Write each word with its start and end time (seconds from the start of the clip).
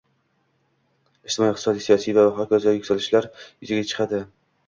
ijtimoiy, 1.31 1.51
iqtisodiy, 1.51 1.83
siyosiy 1.89 2.17
va 2.19 2.23
h.k. 2.39 2.61
yuksalishlar 2.79 3.27
yuzaga 3.43 3.85
chiqadi. 3.93 4.23